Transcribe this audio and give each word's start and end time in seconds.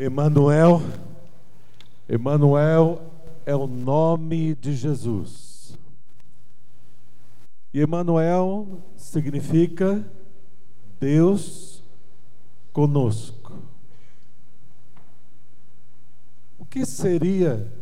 Emanuel, 0.00 0.80
Emanuel 2.08 3.02
é 3.44 3.52
o 3.52 3.66
nome 3.66 4.54
de 4.54 4.72
Jesus. 4.72 5.76
E 7.74 7.80
Emanuel 7.80 8.80
significa 8.94 10.08
Deus 11.00 11.82
conosco. 12.72 13.60
O 16.60 16.64
que 16.64 16.86
seria 16.86 17.72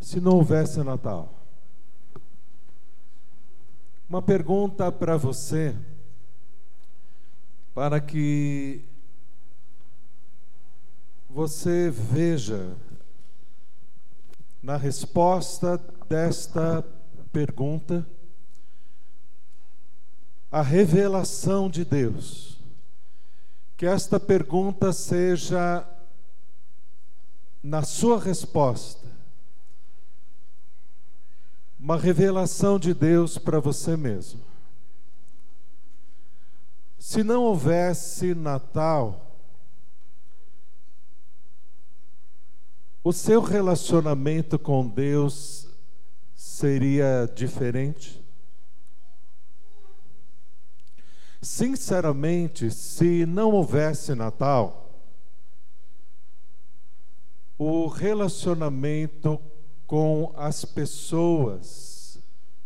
se 0.00 0.22
não 0.22 0.36
houvesse 0.36 0.82
Natal? 0.82 1.38
Uma 4.08 4.22
pergunta 4.22 4.90
para 4.90 5.18
você, 5.18 5.76
para 7.74 8.00
que 8.00 8.90
você 11.32 11.90
veja 11.90 12.76
na 14.62 14.76
resposta 14.76 15.78
desta 16.06 16.84
pergunta 17.32 18.06
a 20.50 20.60
revelação 20.60 21.70
de 21.70 21.86
Deus. 21.86 22.60
Que 23.78 23.86
esta 23.86 24.20
pergunta 24.20 24.92
seja, 24.92 25.88
na 27.62 27.82
sua 27.82 28.20
resposta, 28.20 29.08
uma 31.80 31.96
revelação 31.96 32.78
de 32.78 32.92
Deus 32.92 33.38
para 33.38 33.58
você 33.58 33.96
mesmo. 33.96 34.42
Se 36.98 37.24
não 37.24 37.44
houvesse 37.44 38.34
Natal, 38.34 39.31
o 43.04 43.12
seu 43.12 43.40
relacionamento 43.40 44.58
com 44.58 44.86
Deus 44.86 45.68
seria 46.34 47.28
diferente? 47.34 48.22
Sinceramente, 51.40 52.70
se 52.70 53.26
não 53.26 53.50
houvesse 53.50 54.14
Natal, 54.14 54.90
o 57.58 57.88
relacionamento 57.88 59.40
com 59.86 60.32
as 60.36 60.64
pessoas, 60.64 62.20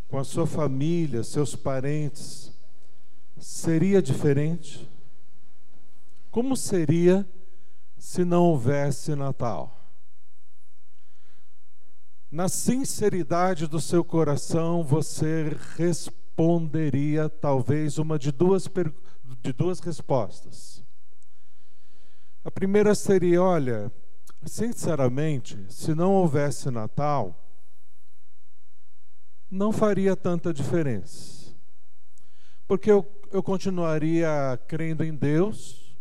com 0.09 0.19
a 0.19 0.25
sua 0.25 0.47
família, 0.47 1.25
seus 1.25 1.57
parentes, 1.57 2.53
seria 3.39 4.03
diferente? 4.03 4.89
Como 6.31 6.55
seria 6.55 7.27
se 7.99 8.25
não 8.25 8.45
houvesse 8.45 9.15
Natal? 9.15 9.76
Na 12.31 12.49
sinceridade 12.49 13.67
do 13.67 13.81
seu 13.81 14.05
coração, 14.05 14.83
você 14.83 15.57
responderia 15.77 17.29
talvez 17.29 17.99
uma 17.99 18.19
de 18.19 18.33
duas, 18.33 18.69
de 19.41 19.53
duas 19.53 19.79
respostas. 19.79 20.85
A 22.45 22.51
primeira 22.51 22.95
seria: 22.95 23.43
olha, 23.43 23.93
sinceramente, 24.45 25.67
se 25.69 25.95
não 25.95 26.15
houvesse 26.15 26.71
Natal, 26.71 27.43
não 29.51 29.73
faria 29.73 30.17
tanta 30.17 30.53
diferença. 30.53 31.55
Porque 32.67 32.91
eu, 32.91 33.07
eu 33.31 33.43
continuaria 33.43 34.61
crendo 34.67 35.05
em 35.05 35.15
Deus, 35.15 35.97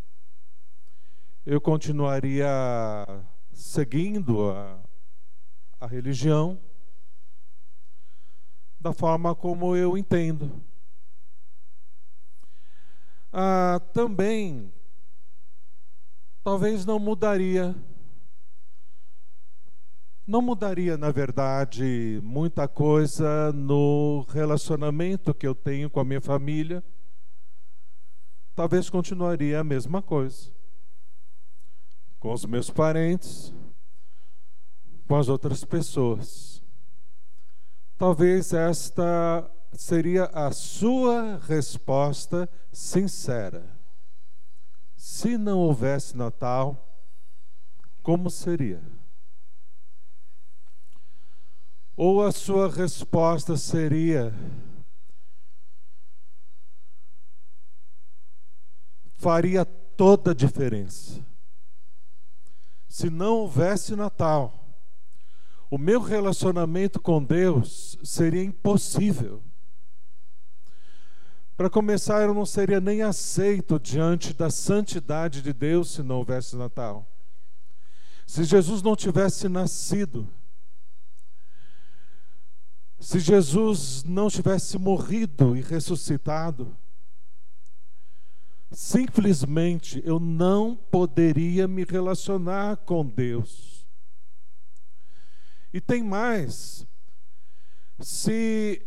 eu 1.46 1.62
continuaria 1.62 2.48
seguindo 3.52 4.50
a, 4.50 4.80
a 5.80 5.88
religião 5.88 6.60
da 8.80 8.94
forma 8.94 9.34
como 9.36 9.76
eu 9.76 9.98
entendo. 9.98 10.62
Ah, 13.32 13.82
também, 13.94 14.72
talvez 16.44 16.86
não 16.86 17.00
mudaria 17.00 17.76
não 20.28 20.42
mudaria, 20.42 20.98
na 20.98 21.12
verdade, 21.12 22.20
muita 22.24 22.68
coisa 22.68 23.52
no 23.54 24.26
relacionamento 24.30 25.36
que 25.36 25.46
eu 25.46 25.54
tenho 25.54 25.88
com 25.88 26.00
a 26.00 26.04
minha 26.04 26.22
família. 26.22 26.84
Talvez 28.56 28.90
continuaria 28.90 29.60
a 29.60 29.64
mesma 29.64 30.02
coisa. 30.02 30.52
Com 32.20 32.34
os 32.34 32.44
meus 32.44 32.72
parentes, 32.72 33.54
com 35.08 35.16
as 35.16 35.30
outras 35.30 35.64
pessoas. 35.64 36.62
Talvez 37.98 38.54
esta 38.54 39.50
seria 39.74 40.26
a 40.26 40.52
sua 40.52 41.40
resposta 41.48 42.50
sincera. 42.72 43.76
Se 44.96 45.38
não 45.38 45.60
houvesse 45.60 46.18
Natal, 46.18 47.00
como 48.02 48.30
seria? 48.30 48.82
Ou 51.96 52.24
a 52.24 52.32
sua 52.32 52.70
resposta 52.70 53.56
seria: 53.56 54.34
faria 59.14 59.64
toda 59.64 60.32
a 60.32 60.36
diferença. 60.36 61.26
Se 62.88 63.10
não 63.10 63.40
houvesse 63.40 63.96
Natal, 63.96 64.65
o 65.70 65.78
meu 65.78 66.02
relacionamento 66.02 67.00
com 67.00 67.24
Deus 67.24 67.98
seria 68.04 68.44
impossível. 68.44 69.42
Para 71.58 71.70
começar, 71.70 72.22
eu 72.22 72.34
não 72.34 72.46
seria 72.46 72.82
nem 72.82 73.02
aceito 73.02 73.80
diante 73.80 74.34
da 74.34 74.50
santidade 74.50 75.42
de 75.42 75.54
Deus 75.54 75.92
se 75.92 76.04
não 76.04 76.18
houvesse 76.18 76.56
Natal. 76.56 77.10
Se 78.28 78.44
Jesus 78.44 78.82
não 78.82 78.96
tivesse 78.96 79.48
nascido, 79.48 80.28
se 83.00 83.20
Jesus 83.20 84.04
não 84.04 84.30
tivesse 84.30 84.78
morrido 84.78 85.56
e 85.56 85.62
ressuscitado, 85.62 86.76
simplesmente 88.72 90.02
eu 90.06 90.20
não 90.20 90.76
poderia 90.76 91.68
me 91.68 91.86
relacionar 91.86 92.78
com 92.78 93.06
Deus. 93.06 93.75
E 95.76 95.82
tem 95.82 96.02
mais. 96.02 96.88
Se 98.00 98.82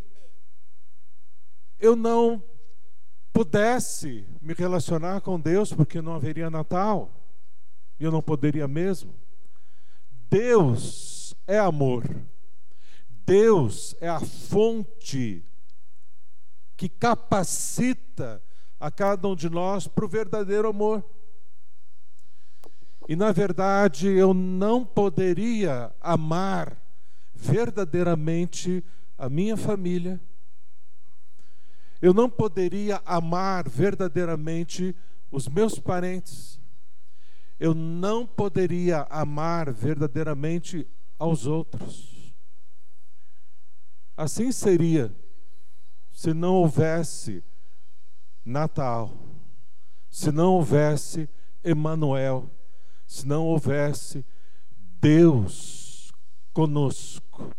eu 1.78 1.94
não 1.94 2.42
pudesse 3.30 4.26
me 4.40 4.54
relacionar 4.54 5.20
com 5.20 5.38
Deus, 5.38 5.70
porque 5.70 6.00
não 6.00 6.14
haveria 6.14 6.48
Natal, 6.48 7.12
e 8.00 8.04
eu 8.04 8.10
não 8.10 8.22
poderia 8.22 8.66
mesmo. 8.66 9.14
Deus 10.30 11.34
é 11.46 11.58
amor. 11.58 12.08
Deus 13.10 13.94
é 14.00 14.08
a 14.08 14.20
fonte 14.20 15.44
que 16.74 16.88
capacita 16.88 18.42
a 18.80 18.90
cada 18.90 19.28
um 19.28 19.36
de 19.36 19.50
nós 19.50 19.86
para 19.86 20.06
o 20.06 20.08
verdadeiro 20.08 20.70
amor. 20.70 21.04
E 23.08 23.16
na 23.16 23.32
verdade 23.32 24.06
eu 24.06 24.34
não 24.34 24.84
poderia 24.84 25.90
amar 25.98 26.76
verdadeiramente 27.34 28.84
a 29.16 29.30
minha 29.30 29.56
família, 29.56 30.20
eu 32.02 32.12
não 32.12 32.28
poderia 32.28 33.00
amar 33.06 33.66
verdadeiramente 33.66 34.94
os 35.30 35.48
meus 35.48 35.78
parentes, 35.78 36.60
eu 37.58 37.74
não 37.74 38.26
poderia 38.26 39.06
amar 39.08 39.72
verdadeiramente 39.72 40.86
aos 41.18 41.46
outros. 41.46 42.34
Assim 44.14 44.52
seria 44.52 45.10
se 46.12 46.34
não 46.34 46.56
houvesse 46.56 47.42
Natal, 48.44 49.12
se 50.10 50.30
não 50.30 50.54
houvesse 50.54 51.28
Emanuel, 51.64 52.50
se 53.08 53.26
não 53.26 53.44
houvesse 53.44 54.24
Deus 55.00 56.12
conosco. 56.52 57.50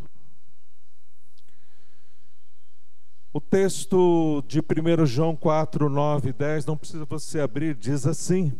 O 3.33 3.41
texto 3.41 4.41
de 4.47 4.59
1 4.59 5.05
João 5.05 5.35
4, 5.35 5.89
9 5.89 6.29
e 6.29 6.33
10, 6.33 6.65
não 6.65 6.77
precisa 6.77 7.03
você 7.03 7.41
abrir, 7.41 7.75
diz 7.75 8.07
assim: 8.07 8.57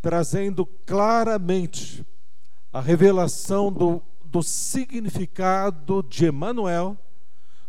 trazendo 0.00 0.64
claramente 0.64 2.06
a 2.72 2.80
revelação 2.80 3.70
do 3.70 4.02
do 4.32 4.42
significado 4.42 6.02
de 6.02 6.24
Emanuel, 6.24 6.96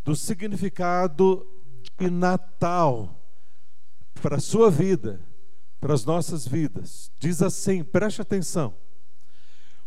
do 0.02 0.16
significado 0.16 1.46
de 2.00 2.10
Natal 2.10 3.22
para 4.22 4.38
a 4.38 4.40
sua 4.40 4.72
vida, 4.72 5.20
para 5.83 5.95
as 5.95 6.06
nossas 6.06 6.47
vidas. 6.47 7.12
Diz 7.19 7.41
assim, 7.41 7.83
preste 7.83 8.21
atenção. 8.21 8.74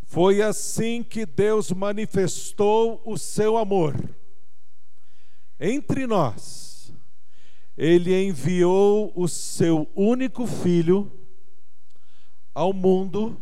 Foi 0.03 0.43
assim 0.43 1.03
que 1.03 1.25
Deus 1.25 1.73
manifestou 1.73 3.01
o 3.03 3.17
seu 3.17 3.57
amor 3.57 3.97
entre 5.59 6.07
nós. 6.07 6.93
Ele 7.79 8.15
enviou 8.15 9.11
o 9.17 9.27
seu 9.27 9.91
único 9.97 10.47
filho 10.47 11.11
ao 12.55 12.75
mundo 12.75 13.41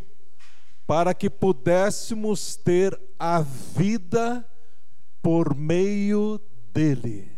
para 0.87 1.13
que 1.13 1.29
pudéssemos 1.29 2.55
ter 2.55 2.97
a 3.19 3.41
vida 3.41 4.49
por 5.21 5.57
meio 5.57 6.41
dele. 6.73 7.33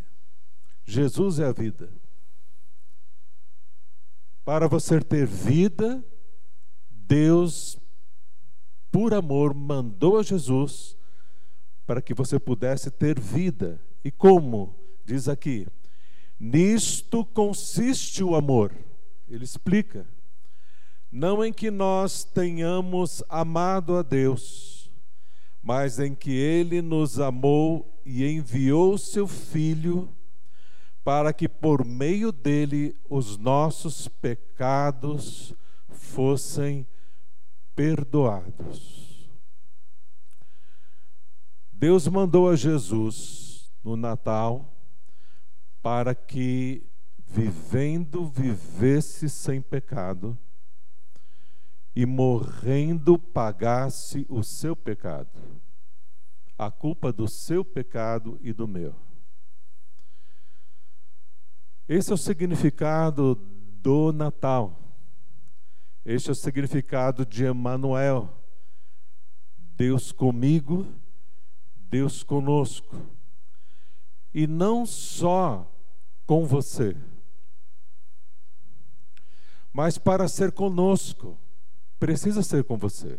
Jesus 0.84 1.38
é 1.38 1.46
a 1.46 1.52
vida. 1.52 1.90
Para 4.46 4.69
você 4.69 5.00
ter 5.00 5.26
vida, 5.26 6.04
Deus, 6.88 7.76
por 8.93 9.12
amor, 9.12 9.52
mandou 9.52 10.20
a 10.20 10.22
Jesus 10.22 10.96
para 11.84 12.00
que 12.00 12.14
você 12.14 12.38
pudesse 12.38 12.88
ter 12.88 13.19
vida. 13.19 13.82
E 14.04 14.10
como? 14.12 14.72
Diz 15.04 15.28
aqui: 15.28 15.66
nisto 16.38 17.25
consiste 17.25 18.22
o 18.22 18.37
amor. 18.37 18.72
Ele 19.28 19.43
explica. 19.43 20.06
Não 21.10 21.44
em 21.44 21.52
que 21.52 21.69
nós 21.69 22.22
tenhamos 22.22 23.25
amado 23.28 23.96
a 23.96 24.02
Deus, 24.02 24.93
mas 25.60 25.98
em 25.98 26.14
que 26.14 26.31
Ele 26.31 26.81
nos 26.81 27.19
amou 27.19 28.00
e 28.06 28.25
enviou 28.25 28.96
seu 28.96 29.26
Filho 29.26 30.08
para 31.06 31.32
que 31.32 31.49
por 31.49 31.85
meio 31.85 32.32
dele 32.32 32.99
os 33.08 33.38
nossos 33.38 34.08
pecados 34.08 35.55
fossem 35.88 36.85
perdoados. 37.76 39.31
Deus 41.70 42.08
mandou 42.08 42.50
a 42.50 42.56
Jesus 42.56 43.73
no 43.85 43.97
Natal 43.97 44.69
para 45.81 46.12
que, 46.12 46.85
vivendo, 47.25 48.26
vivesse 48.26 49.29
sem 49.29 49.62
pecado 49.62 50.37
e 51.94 52.05
morrendo, 52.05 53.17
pagasse 53.17 54.26
o 54.29 54.43
seu 54.43 54.75
pecado, 54.75 55.41
a 56.58 56.69
culpa 56.69 57.12
do 57.12 57.29
seu 57.29 57.64
pecado 57.64 58.41
e 58.43 58.53
do 58.53 58.67
meu. 58.67 59.06
Esse 61.88 62.10
é 62.10 62.14
o 62.14 62.18
significado 62.18 63.34
do 63.80 64.12
Natal. 64.12 64.80
Este 66.04 66.28
é 66.30 66.32
o 66.32 66.34
significado 66.34 67.24
de 67.24 67.46
Emmanuel. 67.46 68.32
Deus 69.56 70.10
comigo, 70.10 70.86
Deus 71.76 72.22
conosco. 72.22 72.96
E 74.34 74.46
não 74.46 74.84
só 74.84 75.70
com 76.26 76.44
você, 76.44 76.96
mas 79.72 79.98
para 79.98 80.26
ser 80.26 80.52
conosco, 80.52 81.38
precisa 81.98 82.42
ser 82.42 82.64
com 82.64 82.76
você. 82.76 83.18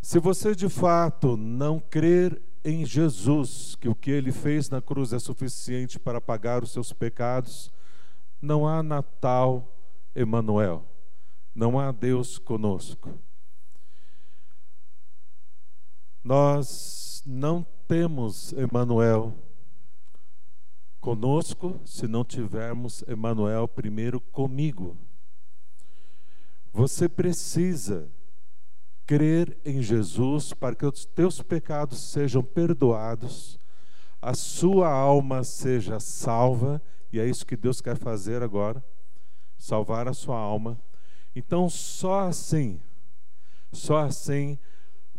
Se 0.00 0.18
você 0.18 0.54
de 0.54 0.68
fato 0.68 1.36
não 1.36 1.78
crer 1.78 2.40
em 2.64 2.84
Jesus, 2.84 3.74
que 3.74 3.88
o 3.88 3.94
que 3.94 4.10
ele 4.10 4.32
fez 4.32 4.68
na 4.68 4.80
cruz 4.80 5.12
é 5.12 5.18
suficiente 5.18 5.98
para 5.98 6.20
pagar 6.20 6.62
os 6.62 6.72
seus 6.72 6.92
pecados, 6.92 7.72
não 8.40 8.66
há 8.66 8.82
Natal 8.82 9.76
Emanuel. 10.14 10.84
Não 11.54 11.78
há 11.78 11.90
Deus 11.90 12.38
conosco. 12.38 13.18
Nós 16.22 17.22
não 17.26 17.66
temos 17.88 18.52
Emanuel 18.52 19.34
conosco 21.00 21.80
se 21.84 22.06
não 22.06 22.24
tivermos 22.24 23.02
Emanuel 23.08 23.66
primeiro 23.66 24.20
comigo. 24.20 24.96
Você 26.72 27.08
precisa 27.08 28.08
crer 29.10 29.58
em 29.64 29.82
Jesus 29.82 30.52
para 30.52 30.72
que 30.72 30.86
os 30.86 31.04
teus 31.04 31.42
pecados 31.42 31.98
sejam 31.98 32.44
perdoados, 32.44 33.58
a 34.22 34.34
sua 34.34 34.88
alma 34.88 35.42
seja 35.42 35.98
salva, 35.98 36.80
e 37.12 37.18
é 37.18 37.26
isso 37.26 37.44
que 37.44 37.56
Deus 37.56 37.80
quer 37.80 37.96
fazer 37.96 38.40
agora 38.40 38.80
salvar 39.58 40.06
a 40.06 40.14
sua 40.14 40.38
alma. 40.38 40.80
Então, 41.34 41.68
só 41.68 42.28
assim, 42.28 42.80
só 43.72 43.98
assim 43.98 44.56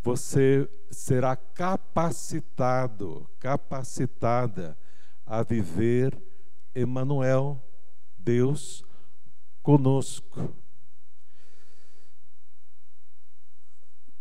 você 0.02 0.70
será 0.90 1.36
capacitado, 1.36 3.30
capacitada 3.42 4.78
a 5.26 5.44
viver 5.44 6.18
Emmanuel, 6.74 7.62
Deus 8.18 8.86
conosco. 9.62 10.61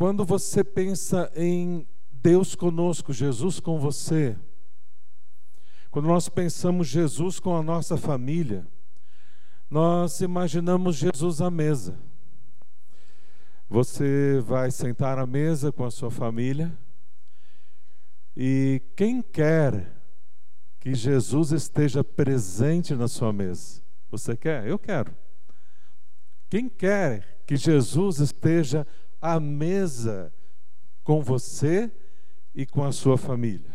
Quando 0.01 0.25
você 0.25 0.65
pensa 0.65 1.31
em 1.37 1.87
Deus 2.11 2.55
conosco, 2.55 3.13
Jesus 3.13 3.61
com 3.61 3.79
você, 3.79 4.35
quando 5.91 6.07
nós 6.07 6.27
pensamos 6.27 6.89
Jesus 6.89 7.39
com 7.39 7.55
a 7.55 7.63
nossa 7.63 7.99
família, 7.99 8.67
nós 9.69 10.23
imaginamos 10.23 10.97
Jesus 10.97 11.43
à 11.43 11.51
mesa. 11.51 11.99
Você 13.69 14.41
vai 14.41 14.71
sentar 14.71 15.19
à 15.19 15.27
mesa 15.27 15.71
com 15.71 15.85
a 15.85 15.91
sua 15.91 16.11
família 16.11 16.73
e 18.35 18.81
quem 18.97 19.21
quer 19.21 19.93
que 20.81 20.95
Jesus 20.95 21.53
esteja 21.53 22.03
presente 22.03 22.95
na 22.95 23.07
sua 23.07 23.35
mesa? 23.35 23.83
Você 24.11 24.35
quer? 24.35 24.67
Eu 24.67 24.79
quero. 24.79 25.15
Quem 26.49 26.71
quer 26.71 27.43
que 27.47 27.55
Jesus 27.55 28.19
esteja 28.19 28.87
à 29.21 29.39
mesa 29.39 30.33
com 31.03 31.23
você 31.23 31.91
e 32.55 32.65
com 32.65 32.85
a 32.85 32.93
sua 32.93 33.17
família. 33.17 33.71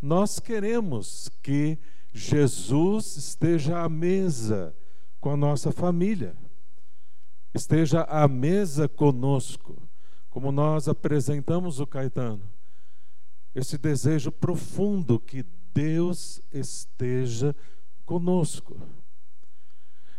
Nós 0.00 0.38
queremos 0.38 1.28
que 1.42 1.78
Jesus 2.12 3.16
esteja 3.16 3.80
à 3.82 3.88
mesa 3.88 4.74
com 5.20 5.30
a 5.30 5.36
nossa 5.36 5.70
família, 5.70 6.36
esteja 7.54 8.02
à 8.02 8.26
mesa 8.26 8.88
conosco, 8.88 9.80
como 10.28 10.50
nós 10.50 10.88
apresentamos 10.88 11.78
o 11.78 11.86
Caetano. 11.86 12.42
Esse 13.54 13.78
desejo 13.78 14.32
profundo 14.32 15.20
que 15.20 15.44
Deus 15.72 16.42
esteja 16.52 17.54
conosco. 18.04 18.80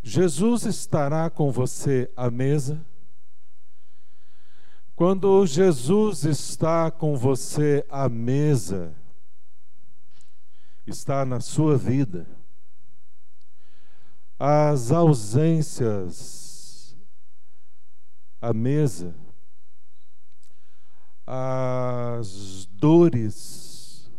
Jesus 0.02 0.66
estará 0.66 1.30
com 1.30 1.52
você 1.52 2.12
à 2.16 2.30
mesa 2.30 2.86
quando 4.96 5.46
Jesus 5.46 6.24
está 6.24 6.92
com 6.92 7.16
você 7.16 7.86
à 7.90 8.08
mesa, 8.08 8.96
está 10.86 11.26
na 11.26 11.40
sua 11.40 11.78
vida, 11.78 12.28
as 14.38 14.92
ausências 14.92 16.96
à 18.40 18.54
mesa, 18.54 19.16
as 21.26 22.66
dores 22.66 24.12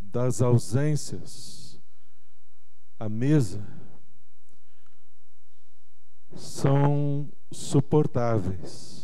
das 0.00 0.42
ausências 0.42 1.80
à 2.98 3.08
mesa 3.08 3.64
são 6.34 7.30
suportáveis 7.52 8.97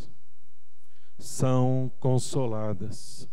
são 1.24 1.90
consoladas. 1.98 3.26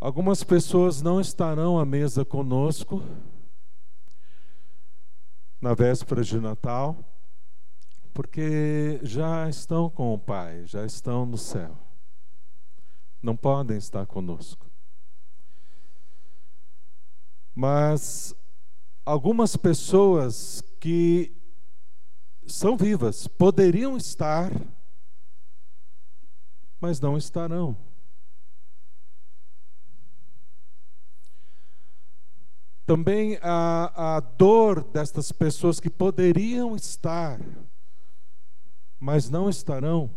Algumas 0.00 0.42
pessoas 0.42 1.00
não 1.00 1.20
estarão 1.20 1.78
à 1.78 1.84
mesa 1.84 2.24
conosco 2.24 3.02
na 5.60 5.74
véspera 5.74 6.24
de 6.24 6.40
Natal, 6.40 7.04
porque 8.12 8.98
já 9.02 9.48
estão 9.48 9.88
com 9.88 10.12
o 10.12 10.18
Pai, 10.18 10.66
já 10.66 10.84
estão 10.84 11.24
no 11.24 11.38
céu. 11.38 11.76
Não 13.22 13.36
podem 13.36 13.76
estar 13.76 14.06
conosco. 14.06 14.68
Mas 17.54 18.34
algumas 19.04 19.54
pessoas 19.56 20.62
que 20.80 21.32
são 22.46 22.76
vivas, 22.76 23.28
poderiam 23.28 23.96
estar 23.96 24.50
mas 26.80 27.00
não 27.00 27.16
estarão. 27.16 27.76
também 32.90 33.38
a, 33.40 34.16
a 34.16 34.18
dor 34.18 34.82
destas 34.82 35.30
pessoas 35.30 35.78
que 35.78 35.88
poderiam 35.88 36.74
estar, 36.74 37.40
mas 38.98 39.30
não 39.30 39.48
estarão, 39.48 40.10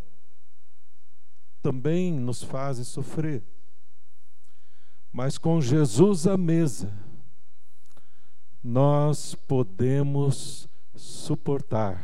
também 1.62 2.12
nos 2.12 2.41
fazem 2.41 2.84
sofrer. 2.84 3.43
Mas 5.12 5.38
com 5.38 5.62
Jesus 5.62 6.25
à 6.25 6.36
mesa, 6.36 6.91
nós 8.63 9.36
podemos 9.36 10.67
suportar. 10.96 12.03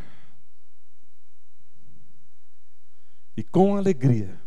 E 3.36 3.42
com 3.42 3.76
alegria. 3.76 4.40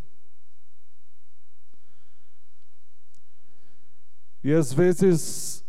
E 4.43 4.51
às 4.53 4.73
vezes 4.73 5.63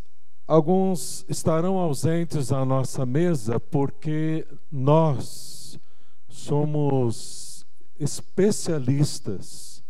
Alguns 0.46 1.24
estarão 1.26 1.78
ausentes 1.78 2.52
à 2.52 2.66
nossa 2.66 3.06
mesa 3.06 3.58
porque 3.58 4.46
nós 4.70 5.80
somos 6.28 7.66
especialistas 7.98 9.82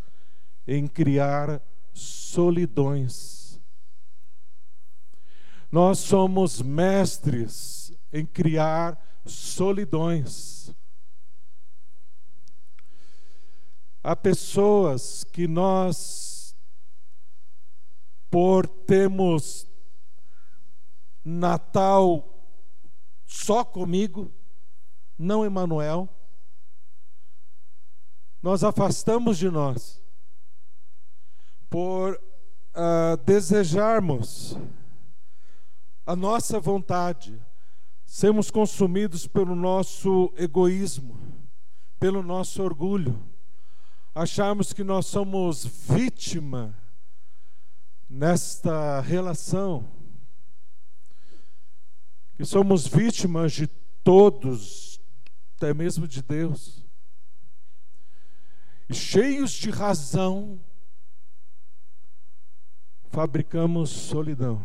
em 0.64 0.86
criar 0.86 1.60
solidões. 1.92 3.60
Nós 5.72 5.98
somos 5.98 6.62
mestres 6.62 7.92
em 8.12 8.24
criar 8.24 8.96
solidões. 9.26 10.72
Há 14.04 14.14
pessoas 14.14 15.24
que 15.24 15.48
nós, 15.48 15.96
por 18.34 18.66
termos 18.66 19.64
Natal 21.24 22.28
só 23.24 23.64
comigo, 23.64 24.28
não 25.16 25.44
Emanuel. 25.44 26.08
Nós 28.42 28.64
afastamos 28.64 29.38
de 29.38 29.48
nós 29.48 30.02
por 31.70 32.20
uh, 32.74 33.16
desejarmos 33.18 34.58
a 36.04 36.16
nossa 36.16 36.58
vontade, 36.58 37.40
sermos 38.04 38.50
consumidos 38.50 39.28
pelo 39.28 39.54
nosso 39.54 40.34
egoísmo, 40.36 41.20
pelo 42.00 42.20
nosso 42.20 42.60
orgulho, 42.64 43.16
acharmos 44.12 44.72
que 44.72 44.82
nós 44.82 45.06
somos 45.06 45.64
vítima 45.64 46.76
nesta 48.08 49.00
relação 49.00 49.88
que 52.36 52.44
somos 52.44 52.86
vítimas 52.86 53.52
de 53.52 53.66
todos, 54.02 55.00
até 55.56 55.72
mesmo 55.72 56.06
de 56.06 56.22
Deus. 56.22 56.84
E 58.88 58.94
cheios 58.94 59.52
de 59.52 59.70
razão, 59.70 60.60
fabricamos 63.08 63.90
solidão. 63.90 64.62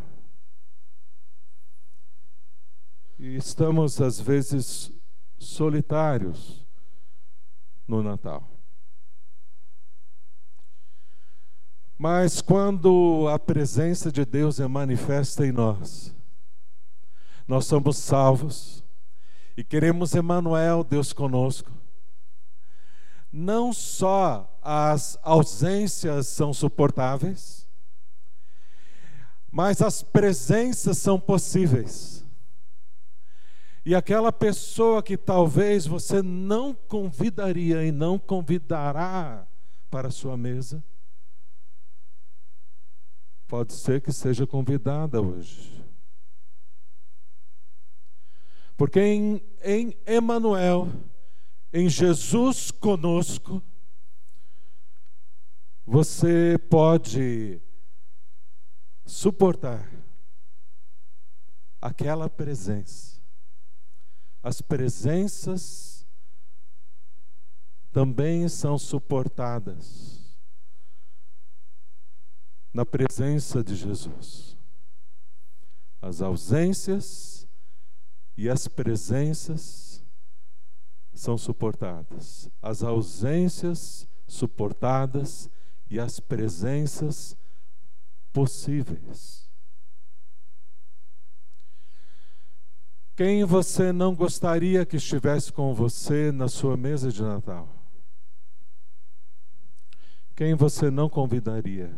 E 3.17 3.35
estamos, 3.35 4.01
às 4.01 4.19
vezes, 4.19 4.91
solitários 5.37 6.65
no 7.87 8.01
Natal. 8.01 8.58
Mas 12.01 12.41
quando 12.41 13.27
a 13.27 13.37
presença 13.37 14.09
de 14.09 14.23
Deus 14.23 14.57
é 14.61 14.67
manifesta 14.69 15.45
em 15.45 15.51
nós, 15.51 16.15
nós 17.45 17.65
somos 17.65 17.97
salvos 17.97 18.81
e 19.57 19.65
queremos 19.65 20.15
Emmanuel, 20.15 20.81
Deus 20.81 21.11
conosco. 21.11 21.69
Não 23.29 23.73
só 23.73 24.57
as 24.63 25.19
ausências 25.21 26.27
são 26.27 26.53
suportáveis, 26.53 27.67
mas 29.51 29.81
as 29.81 30.01
presenças 30.01 30.97
são 30.99 31.19
possíveis. 31.19 32.25
E 33.85 33.93
aquela 33.93 34.31
pessoa 34.31 35.03
que 35.03 35.17
talvez 35.17 35.85
você 35.85 36.21
não 36.21 36.73
convidaria 36.73 37.83
e 37.83 37.91
não 37.91 38.17
convidará 38.17 39.45
para 39.91 40.07
a 40.07 40.11
sua 40.11 40.37
mesa, 40.37 40.81
pode 43.49 43.73
ser 43.73 43.99
que 43.99 44.13
seja 44.13 44.45
convidada 44.45 45.19
hoje. 45.19 45.83
Porque 48.77 48.99
em, 48.99 49.41
em 49.63 49.97
Emmanuel, 50.07 50.87
em 51.73 51.89
Jesus 51.89 52.69
conosco, 52.69 53.61
você 55.83 56.59
pode 56.69 57.59
suportar 59.03 59.91
aquela 61.81 62.29
presença. 62.29 63.19
As 64.43 64.61
presenças 64.61 66.05
também 67.91 68.47
são 68.47 68.77
suportadas 68.77 70.18
na 72.73 72.85
presença 72.85 73.63
de 73.63 73.75
Jesus. 73.75 74.57
As 76.01 76.21
ausências 76.21 77.47
e 78.37 78.49
as 78.49 78.67
presenças 78.67 80.03
são 81.13 81.37
suportadas, 81.37 82.49
as 82.61 82.83
ausências 82.83 84.07
suportadas 84.25 85.49
e 85.89 85.99
as 85.99 86.19
presenças 86.19 87.35
possíveis. 88.31 89.49
Quem 93.17 93.43
você 93.43 93.91
não 93.91 94.15
gostaria 94.15 94.85
que 94.85 94.95
estivesse 94.95 95.51
com 95.51 95.73
você 95.73 96.31
na 96.31 96.47
sua 96.47 96.77
mesa 96.77 97.11
de 97.11 97.21
Natal? 97.21 97.67
Quem 100.33 100.55
você 100.55 100.89
não 100.89 101.09
convidaria? 101.09 101.93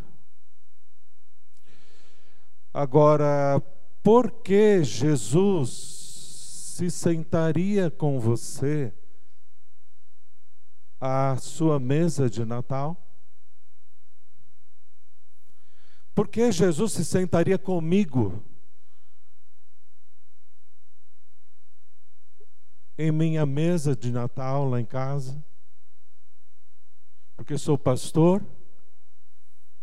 Agora, 2.74 3.62
por 4.01 4.32
que 4.32 4.84
Jesus 4.84 5.70
se 6.78 6.90
sentaria 6.90 7.92
com 7.92 8.20
você 8.20 8.94
à 11.00 11.36
sua 11.38 11.80
mesa 11.80 12.30
de 12.30 12.46
Natal? 12.46 12.98
Por 16.16 16.28
que 16.28 16.51
Jesus 16.51 16.94
se 16.94 17.04
sentaria 17.04 17.58
comigo 17.58 18.44
em 22.98 23.12
minha 23.12 23.46
mesa 23.46 23.96
de 23.96 24.12
Natal 24.12 24.70
lá 24.70 24.80
em 24.80 24.86
casa? 24.86 25.44
Porque 27.36 27.58
sou 27.58 27.78
pastor? 27.78 28.46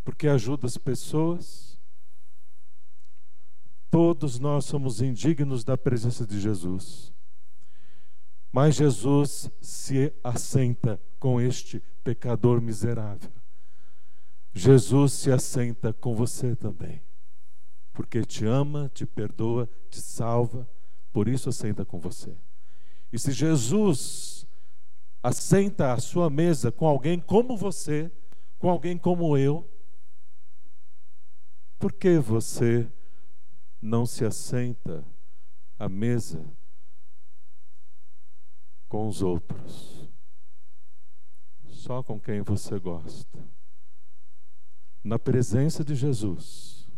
Porque 0.03 0.27
ajudo 0.27 0.65
as 0.65 0.77
pessoas? 0.77 1.68
Todos 3.89 4.39
nós 4.39 4.65
somos 4.65 5.01
indignos 5.01 5.63
da 5.63 5.77
presença 5.77 6.25
de 6.25 6.39
Jesus. 6.39 7.11
Mas 8.51 8.75
Jesus 8.75 9.49
se 9.61 10.13
assenta 10.23 10.99
com 11.19 11.41
este 11.41 11.81
pecador 12.03 12.61
miserável. 12.61 13.31
Jesus 14.53 15.13
se 15.13 15.31
assenta 15.31 15.93
com 15.93 16.15
você 16.15 16.55
também. 16.55 17.01
Porque 17.93 18.23
te 18.23 18.45
ama, 18.45 18.89
te 18.93 19.05
perdoa, 19.05 19.69
te 19.89 20.01
salva, 20.01 20.67
por 21.11 21.27
isso 21.27 21.49
assenta 21.49 21.83
com 21.83 21.99
você. 21.99 22.35
E 23.11 23.17
se 23.17 23.31
Jesus 23.31 24.47
assenta 25.21 25.93
à 25.93 25.99
sua 25.99 26.29
mesa 26.29 26.71
com 26.71 26.87
alguém 26.87 27.19
como 27.19 27.57
você, 27.57 28.11
com 28.57 28.69
alguém 28.69 28.97
como 28.97 29.37
eu, 29.37 29.67
por 31.77 31.91
que 31.93 32.17
você 32.17 32.87
não 33.81 34.05
se 34.05 34.25
assenta 34.25 35.05
à 35.77 35.87
mesa 35.87 36.45
com 38.87 39.07
os 39.07 39.21
outros, 39.21 40.09
só 41.67 42.03
com 42.03 42.19
quem 42.19 42.41
você 42.41 42.77
gosta. 42.79 43.39
Na 45.03 45.17
presença 45.17 45.83
de 45.83 45.95
Jesus, 45.95 46.89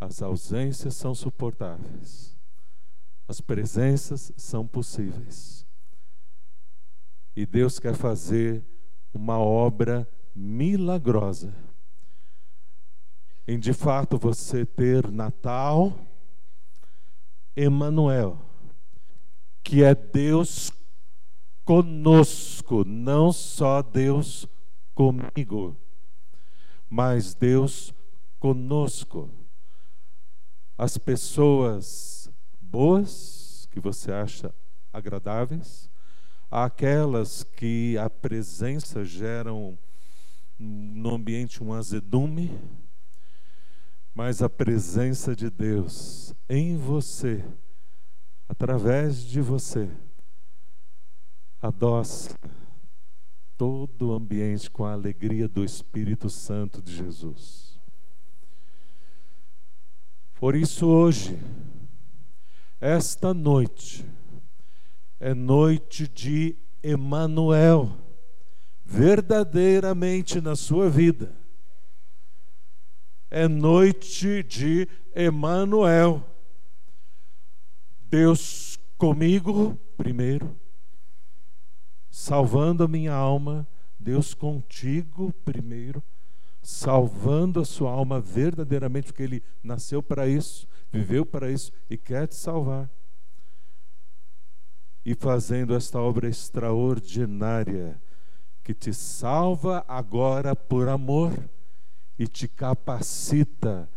as 0.00 0.22
ausências 0.22 0.94
são 0.94 1.14
suportáveis, 1.14 2.38
as 3.26 3.40
presenças 3.40 4.32
são 4.36 4.66
possíveis. 4.66 5.66
E 7.36 7.44
Deus 7.44 7.78
quer 7.78 7.94
fazer 7.94 8.64
uma 9.12 9.38
obra 9.38 10.08
milagrosa 10.34 11.54
em 13.48 13.58
de 13.58 13.72
fato 13.72 14.18
você 14.18 14.66
ter 14.66 15.10
Natal, 15.10 15.98
Emanuel, 17.56 18.38
que 19.64 19.82
é 19.82 19.94
Deus 19.94 20.70
conosco, 21.64 22.84
não 22.84 23.32
só 23.32 23.80
Deus 23.80 24.46
comigo, 24.94 25.74
mas 26.90 27.32
Deus 27.32 27.94
conosco. 28.38 29.30
As 30.76 30.98
pessoas 30.98 32.30
boas 32.60 33.66
que 33.70 33.80
você 33.80 34.12
acha 34.12 34.54
agradáveis, 34.92 35.90
aquelas 36.50 37.44
que 37.44 37.96
a 37.96 38.10
presença 38.10 39.06
geram 39.06 39.78
no 40.58 41.14
ambiente 41.14 41.64
um 41.64 41.72
azedume, 41.72 42.52
mas 44.14 44.42
a 44.42 44.48
presença 44.48 45.34
de 45.34 45.48
Deus 45.50 46.34
em 46.48 46.76
você, 46.76 47.44
através 48.48 49.22
de 49.22 49.40
você, 49.40 49.88
adoça 51.60 52.36
todo 53.56 54.08
o 54.08 54.14
ambiente 54.14 54.70
com 54.70 54.84
a 54.84 54.92
alegria 54.92 55.48
do 55.48 55.64
Espírito 55.64 56.30
Santo 56.30 56.80
de 56.80 56.94
Jesus. 56.94 57.78
Por 60.34 60.54
isso, 60.54 60.86
hoje, 60.86 61.38
esta 62.80 63.34
noite, 63.34 64.06
é 65.18 65.34
noite 65.34 66.08
de 66.08 66.56
Emanuel, 66.82 67.96
verdadeiramente 68.84 70.40
na 70.40 70.54
sua 70.54 70.88
vida 70.88 71.36
é 73.30 73.46
noite 73.46 74.42
de 74.42 74.88
Emanuel. 75.14 76.24
Deus 78.10 78.78
comigo 78.96 79.78
primeiro, 79.96 80.56
salvando 82.10 82.82
a 82.82 82.88
minha 82.88 83.12
alma, 83.12 83.66
Deus 83.98 84.32
contigo 84.32 85.32
primeiro, 85.44 86.02
salvando 86.62 87.60
a 87.60 87.64
sua 87.64 87.90
alma 87.90 88.20
verdadeiramente, 88.20 89.06
porque 89.06 89.22
ele 89.22 89.42
nasceu 89.62 90.02
para 90.02 90.26
isso, 90.26 90.66
viveu 90.90 91.26
para 91.26 91.50
isso 91.50 91.70
e 91.90 91.96
quer 91.96 92.26
te 92.26 92.34
salvar. 92.34 92.88
E 95.04 95.14
fazendo 95.14 95.74
esta 95.74 96.00
obra 96.00 96.28
extraordinária 96.28 98.00
que 98.62 98.74
te 98.74 98.92
salva 98.92 99.84
agora 99.88 100.54
por 100.54 100.88
amor 100.88 101.32
e 102.18 102.26
te 102.26 102.48
capacita 102.48 103.88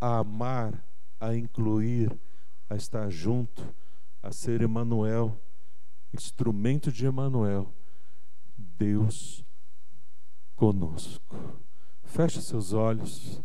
a 0.00 0.18
amar, 0.18 0.84
a 1.18 1.34
incluir, 1.34 2.16
a 2.70 2.76
estar 2.76 3.10
junto, 3.10 3.74
a 4.22 4.30
ser 4.30 4.62
Emanuel, 4.62 5.36
instrumento 6.14 6.92
de 6.92 7.06
Emanuel, 7.06 7.72
Deus 8.56 9.44
conosco. 10.54 11.36
Feche 12.04 12.40
seus 12.40 12.72
olhos. 12.72 13.42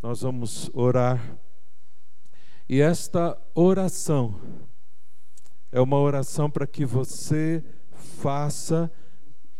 Nós 0.00 0.22
vamos 0.22 0.70
orar. 0.72 1.36
E 2.68 2.80
esta 2.80 3.36
oração 3.54 4.40
é 5.72 5.80
uma 5.80 5.98
oração 5.98 6.50
para 6.50 6.66
que 6.66 6.84
você 6.84 7.64
faça 7.90 8.90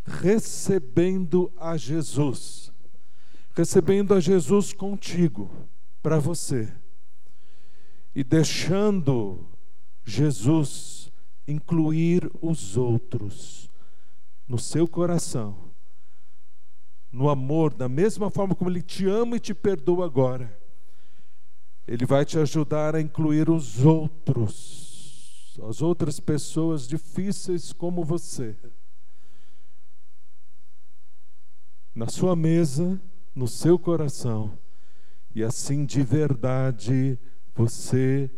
recebendo 0.04 1.52
a 1.56 1.76
Jesus 1.76 2.67
recebendo 3.58 4.14
a 4.14 4.20
Jesus 4.20 4.72
contigo, 4.72 5.50
para 6.00 6.20
você, 6.20 6.72
e 8.14 8.22
deixando 8.22 9.48
Jesus 10.04 11.10
incluir 11.46 12.30
os 12.40 12.76
outros 12.76 13.68
no 14.46 14.60
seu 14.60 14.86
coração, 14.86 15.72
no 17.10 17.28
amor, 17.28 17.74
da 17.74 17.88
mesma 17.88 18.30
forma 18.30 18.54
como 18.54 18.70
Ele 18.70 18.80
te 18.80 19.06
ama 19.06 19.38
e 19.38 19.40
te 19.40 19.52
perdoa 19.52 20.06
agora. 20.06 20.56
Ele 21.84 22.06
vai 22.06 22.24
te 22.24 22.38
ajudar 22.38 22.94
a 22.94 23.00
incluir 23.00 23.50
os 23.50 23.84
outros, 23.84 25.58
as 25.68 25.82
outras 25.82 26.20
pessoas 26.20 26.86
difíceis 26.86 27.72
como 27.72 28.04
você, 28.04 28.56
na 31.92 32.06
sua 32.06 32.36
mesa 32.36 33.02
no 33.38 33.46
seu 33.46 33.78
coração, 33.78 34.58
e 35.32 35.44
assim 35.44 35.86
de 35.86 36.02
verdade 36.02 37.16
você 37.54 38.28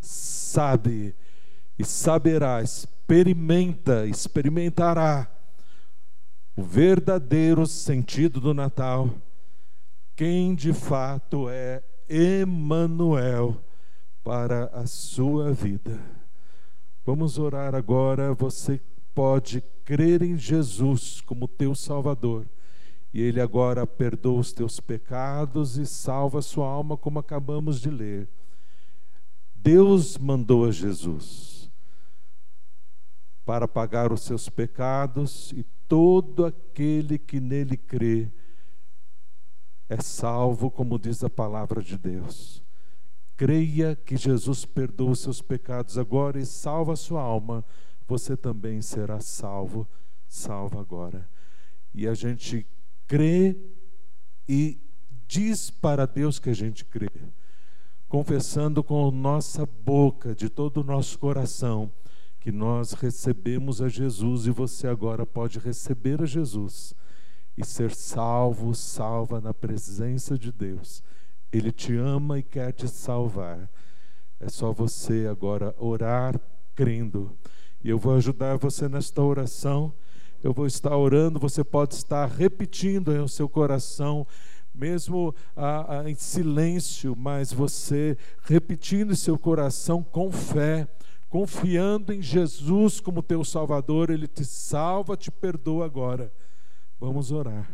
sabe 0.00 1.14
e 1.78 1.84
saberá, 1.84 2.62
experimenta, 2.62 4.06
experimentará 4.06 5.30
o 6.56 6.62
verdadeiro 6.62 7.66
sentido 7.66 8.40
do 8.40 8.54
Natal, 8.54 9.10
quem 10.16 10.54
de 10.54 10.72
fato 10.72 11.50
é 11.50 11.82
Emanuel 12.08 13.62
para 14.24 14.70
a 14.72 14.86
sua 14.86 15.52
vida. 15.52 16.00
Vamos 17.04 17.38
orar 17.38 17.74
agora, 17.74 18.32
você 18.32 18.80
pode 19.14 19.62
crer 19.84 20.22
em 20.22 20.38
Jesus 20.38 21.20
como 21.20 21.46
teu 21.46 21.74
Salvador 21.74 22.46
e 23.12 23.20
Ele 23.22 23.40
agora 23.40 23.86
perdoa 23.86 24.40
os 24.40 24.52
teus 24.52 24.80
pecados 24.80 25.76
e 25.78 25.86
salva 25.86 26.40
a 26.40 26.42
sua 26.42 26.66
alma, 26.66 26.96
como 26.96 27.18
acabamos 27.18 27.80
de 27.80 27.90
ler. 27.90 28.28
Deus 29.54 30.16
mandou 30.18 30.66
a 30.66 30.70
Jesus 30.70 31.70
para 33.44 33.66
pagar 33.66 34.12
os 34.12 34.20
seus 34.20 34.48
pecados 34.48 35.52
e 35.52 35.62
todo 35.88 36.44
aquele 36.44 37.18
que 37.18 37.40
nele 37.40 37.76
crê 37.76 38.30
é 39.88 40.00
salvo, 40.02 40.70
como 40.70 40.98
diz 40.98 41.24
a 41.24 41.30
palavra 41.30 41.82
de 41.82 41.96
Deus. 41.96 42.62
Creia 43.38 43.96
que 43.96 44.16
Jesus 44.16 44.66
perdoa 44.66 45.12
os 45.12 45.20
seus 45.20 45.40
pecados 45.40 45.96
agora 45.96 46.38
e 46.38 46.44
salva 46.44 46.92
a 46.92 46.96
sua 46.96 47.22
alma, 47.22 47.64
você 48.06 48.36
também 48.36 48.82
será 48.82 49.18
salvo, 49.20 49.88
salvo 50.28 50.78
agora. 50.78 51.26
E 51.94 52.06
a 52.06 52.12
gente 52.12 52.66
crê 53.08 53.56
e 54.46 54.78
diz 55.26 55.70
para 55.70 56.06
Deus 56.06 56.38
que 56.38 56.50
a 56.50 56.54
gente 56.54 56.84
crê, 56.84 57.10
confessando 58.06 58.84
com 58.84 59.10
nossa 59.10 59.66
boca, 59.66 60.34
de 60.34 60.48
todo 60.48 60.82
o 60.82 60.84
nosso 60.84 61.18
coração, 61.18 61.90
que 62.38 62.52
nós 62.52 62.92
recebemos 62.92 63.82
a 63.82 63.88
Jesus 63.88 64.46
e 64.46 64.50
você 64.50 64.86
agora 64.86 65.26
pode 65.26 65.58
receber 65.58 66.22
a 66.22 66.26
Jesus 66.26 66.94
e 67.56 67.64
ser 67.64 67.90
salvo, 67.90 68.74
salva 68.74 69.40
na 69.40 69.52
presença 69.52 70.38
de 70.38 70.52
Deus. 70.52 71.02
Ele 71.50 71.72
te 71.72 71.96
ama 71.96 72.38
e 72.38 72.42
quer 72.42 72.72
te 72.72 72.86
salvar. 72.86 73.68
É 74.38 74.48
só 74.48 74.72
você 74.72 75.26
agora 75.28 75.74
orar 75.78 76.40
crendo. 76.74 77.36
E 77.82 77.88
eu 77.88 77.98
vou 77.98 78.14
ajudar 78.14 78.56
você 78.56 78.88
nesta 78.88 79.22
oração 79.22 79.92
eu 80.42 80.52
vou 80.52 80.66
estar 80.66 80.96
orando, 80.96 81.38
você 81.38 81.64
pode 81.64 81.94
estar 81.94 82.26
repetindo 82.26 83.14
em 83.14 83.26
seu 83.26 83.48
coração, 83.48 84.26
mesmo 84.72 85.34
ah, 85.56 86.00
ah, 86.00 86.10
em 86.10 86.14
silêncio, 86.14 87.16
mas 87.16 87.52
você 87.52 88.16
repetindo 88.42 89.12
em 89.12 89.16
seu 89.16 89.36
coração 89.36 90.02
com 90.02 90.30
fé, 90.30 90.86
confiando 91.28 92.12
em 92.12 92.22
Jesus 92.22 93.00
como 93.00 93.22
teu 93.22 93.44
Salvador, 93.44 94.10
Ele 94.10 94.28
te 94.28 94.44
salva, 94.44 95.16
te 95.16 95.30
perdoa 95.30 95.84
agora. 95.84 96.32
Vamos 97.00 97.32
orar. 97.32 97.68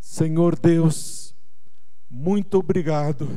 Senhor 0.00 0.58
Deus, 0.58 1.34
muito 2.08 2.58
obrigado, 2.58 3.28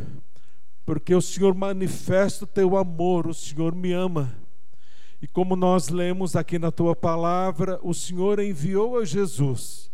porque 0.85 1.13
o 1.13 1.21
Senhor 1.21 1.53
manifesta 1.53 2.45
o 2.45 2.47
teu 2.47 2.77
amor, 2.77 3.27
o 3.27 3.33
Senhor 3.33 3.75
me 3.75 3.91
ama. 3.91 4.33
E 5.23 5.27
como 5.27 5.55
nós 5.55 5.87
lemos 5.87 6.35
aqui 6.35 6.59
na 6.59 6.69
tua 6.69 6.93
palavra, 6.93 7.79
o 7.81 7.93
Senhor 7.93 8.39
enviou 8.39 8.99
a 8.99 9.05
Jesus. 9.05 9.89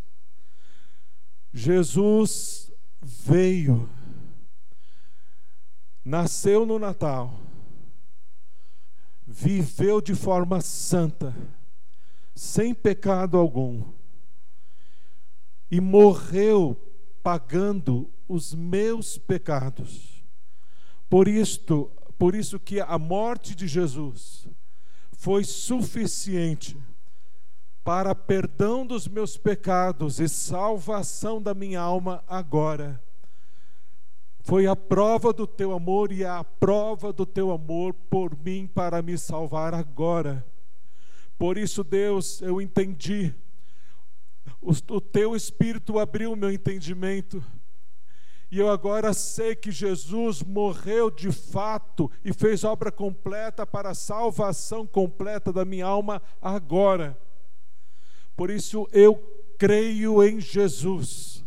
Jesus 1.53 2.71
veio, 2.99 3.87
nasceu 6.03 6.65
no 6.65 6.79
Natal, 6.79 7.39
viveu 9.23 10.01
de 10.01 10.15
forma 10.15 10.61
santa, 10.61 11.35
sem 12.33 12.73
pecado 12.73 13.37
algum, 13.37 13.83
e 15.69 15.79
morreu 15.79 16.75
pagando 17.21 18.11
os 18.27 18.55
meus 18.55 19.19
pecados. 19.19 20.23
Por 21.07 21.27
isto, 21.27 21.91
por 22.17 22.33
isso 22.33 22.59
que 22.59 22.79
a 22.79 22.97
morte 22.97 23.53
de 23.53 23.67
Jesus 23.67 24.49
foi 25.19 25.43
suficiente 25.43 26.77
para 27.83 28.15
perdão 28.15 28.87
dos 28.87 29.05
meus 29.05 29.35
pecados 29.35 30.17
e 30.17 30.29
salvação 30.29 31.41
da 31.41 31.53
minha 31.53 31.81
alma 31.81 32.23
agora. 32.25 33.03
Foi 34.39 34.65
a 34.65 34.77
prova 34.77 35.33
do 35.33 35.45
teu 35.45 35.73
amor 35.73 36.13
e 36.13 36.23
é 36.23 36.29
a 36.29 36.45
prova 36.45 37.11
do 37.11 37.25
teu 37.25 37.51
amor 37.51 37.93
por 38.09 38.33
mim 38.39 38.65
para 38.65 39.01
me 39.01 39.17
salvar 39.17 39.73
agora. 39.73 40.45
Por 41.37 41.57
isso, 41.57 41.83
Deus, 41.83 42.41
eu 42.41 42.61
entendi. 42.61 43.35
O, 44.61 44.71
o 44.71 45.01
teu 45.01 45.35
Espírito 45.35 45.99
abriu 45.99 46.33
meu 46.33 46.49
entendimento. 46.49 47.43
E 48.51 48.57
eu 48.57 48.69
agora 48.69 49.13
sei 49.13 49.55
que 49.55 49.71
Jesus 49.71 50.41
morreu 50.41 51.11
de 51.11 51.31
fato 51.31 52.09
e 52.25 52.33
fez 52.33 52.63
obra 52.63 52.91
completa 52.91 53.65
para 53.65 53.91
a 53.91 53.95
salvação 53.95 54.87
completa 54.87 55.53
da 55.53 55.63
minha 55.63 55.85
alma 55.85 56.21
agora. 56.41 57.17
Por 58.35 58.49
isso 58.49 58.87
eu 58.91 59.15
creio 59.57 60.23
em 60.23 60.39
Jesus 60.39 61.45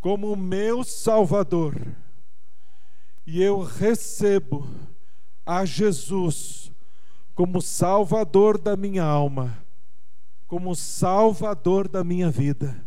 como 0.00 0.34
meu 0.34 0.82
Salvador. 0.82 1.76
E 3.26 3.40
eu 3.40 3.60
recebo 3.60 4.66
a 5.46 5.64
Jesus 5.64 6.72
como 7.34 7.62
Salvador 7.62 8.58
da 8.58 8.76
minha 8.76 9.04
alma, 9.04 9.64
como 10.48 10.74
Salvador 10.74 11.86
da 11.86 12.02
minha 12.02 12.30
vida. 12.30 12.84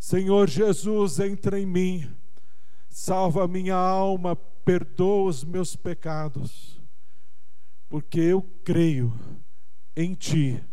Senhor 0.00 0.48
Jesus, 0.48 1.20
entra 1.20 1.60
em 1.60 1.66
mim, 1.66 2.10
salva 2.88 3.46
minha 3.46 3.76
alma, 3.76 4.34
perdoa 4.34 5.28
os 5.28 5.44
meus 5.44 5.76
pecados, 5.76 6.80
porque 7.86 8.18
eu 8.18 8.40
creio 8.64 9.12
em 9.94 10.14
Ti 10.14 10.64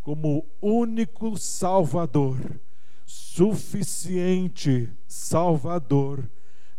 como 0.00 0.46
único 0.62 1.36
Salvador, 1.36 2.38
suficiente 3.04 4.88
Salvador 5.08 6.30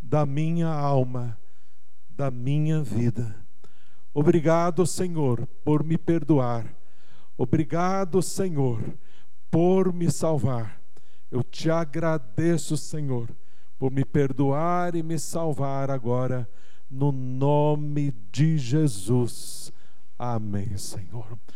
da 0.01 0.25
minha 0.25 0.69
alma, 0.69 1.38
da 2.07 2.31
minha 2.31 2.81
vida. 2.81 3.35
Obrigado, 4.13 4.88
Senhor, 4.88 5.45
por 5.61 5.83
me 5.83 5.97
perdoar. 5.97 6.73
Obrigado, 7.38 8.21
Senhor, 8.21 8.81
por 9.51 9.91
me 9.91 10.09
salvar. 10.09 10.84
Eu 11.35 11.43
te 11.43 11.69
agradeço, 11.69 12.77
Senhor, 12.77 13.27
por 13.77 13.91
me 13.91 14.05
perdoar 14.05 14.95
e 14.95 15.03
me 15.03 15.19
salvar 15.19 15.91
agora, 15.91 16.49
no 16.89 17.11
nome 17.11 18.13
de 18.31 18.57
Jesus. 18.57 19.69
Amém, 20.17 20.77
Senhor. 20.77 21.37